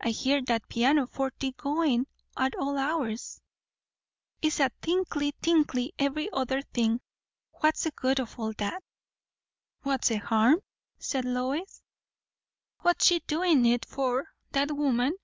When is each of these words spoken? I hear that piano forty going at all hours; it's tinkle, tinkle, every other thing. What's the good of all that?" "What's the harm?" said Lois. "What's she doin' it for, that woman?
I 0.00 0.12
hear 0.12 0.40
that 0.46 0.66
piano 0.70 1.06
forty 1.06 1.52
going 1.52 2.06
at 2.38 2.54
all 2.54 2.78
hours; 2.78 3.38
it's 4.40 4.60
tinkle, 4.80 5.30
tinkle, 5.42 5.90
every 5.98 6.30
other 6.32 6.62
thing. 6.62 7.02
What's 7.60 7.84
the 7.84 7.90
good 7.90 8.18
of 8.18 8.38
all 8.38 8.54
that?" 8.56 8.82
"What's 9.82 10.08
the 10.08 10.16
harm?" 10.20 10.60
said 10.98 11.26
Lois. 11.26 11.82
"What's 12.80 13.04
she 13.04 13.20
doin' 13.20 13.66
it 13.66 13.84
for, 13.84 14.32
that 14.52 14.72
woman? 14.72 15.16